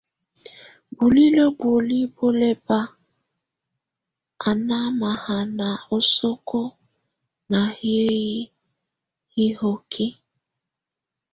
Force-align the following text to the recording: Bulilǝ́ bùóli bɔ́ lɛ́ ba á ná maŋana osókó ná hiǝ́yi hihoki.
Bulilǝ́ 0.95 1.49
bùóli 1.57 1.97
bɔ́ 2.15 2.29
lɛ́ 2.39 2.53
ba 2.65 2.79
á 4.47 4.49
ná 4.67 4.77
maŋana 4.99 5.67
osókó 5.95 6.61
ná 7.51 7.59
hiǝ́yi 7.77 8.31
hihoki. 9.33 10.05